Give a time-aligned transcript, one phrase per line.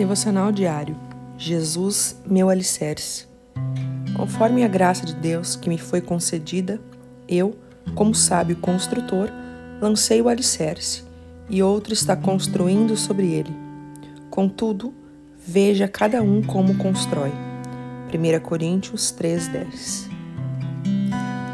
[0.00, 0.96] Devocional diário.
[1.36, 3.26] Jesus, meu alicerce.
[4.16, 6.80] Conforme a graça de Deus que me foi concedida,
[7.28, 7.54] eu,
[7.94, 9.28] como sábio construtor,
[9.78, 11.04] lancei o alicerce,
[11.50, 13.54] e outro está construindo sobre ele.
[14.30, 14.94] Contudo,
[15.46, 17.32] veja cada um como constrói.
[18.10, 20.08] 1 Coríntios 3:10.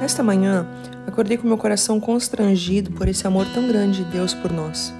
[0.00, 0.68] Nesta manhã,
[1.04, 4.94] acordei com meu coração constrangido por esse amor tão grande de Deus por nós.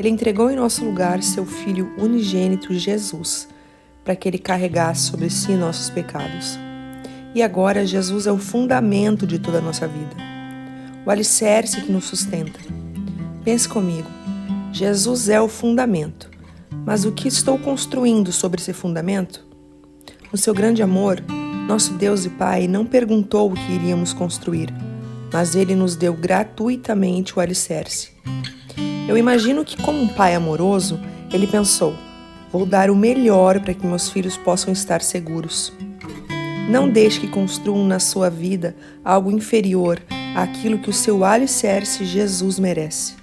[0.00, 3.46] Ele entregou em nosso lugar seu Filho unigênito Jesus,
[4.02, 6.58] para que ele carregasse sobre si nossos pecados.
[7.34, 10.16] E agora Jesus é o fundamento de toda a nossa vida,
[11.04, 12.58] o alicerce que nos sustenta.
[13.44, 14.08] Pense comigo,
[14.72, 16.30] Jesus é o fundamento,
[16.86, 19.46] mas o que estou construindo sobre esse fundamento?
[20.32, 21.22] No seu grande amor,
[21.68, 24.72] nosso Deus e Pai não perguntou o que iríamos construir,
[25.30, 28.18] mas ele nos deu gratuitamente o alicerce.
[29.10, 31.00] Eu imagino que, como um pai amoroso,
[31.32, 31.96] ele pensou:
[32.52, 35.72] vou dar o melhor para que meus filhos possam estar seguros.
[36.68, 40.00] Não deixe que construam na sua vida algo inferior
[40.32, 43.16] àquilo que o seu alicerce Jesus merece.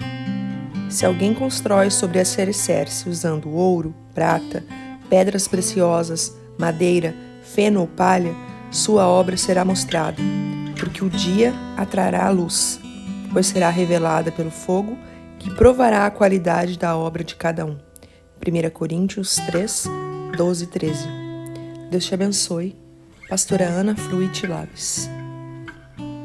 [0.90, 4.66] Se alguém constrói sobre esse alicerce usando ouro, prata,
[5.10, 8.36] pedras preciosas, madeira, feno ou palha,
[8.70, 10.22] sua obra será mostrada,
[10.78, 12.78] porque o dia atrará a luz,
[13.32, 14.98] pois será revelada pelo fogo
[15.40, 17.78] que provará a qualidade da obra de cada um.
[18.46, 19.86] 1 Coríntios 3,
[20.38, 21.08] 12 e 13.
[21.90, 22.76] Deus te abençoe.
[23.30, 25.10] Pastora Ana Fruit Laves.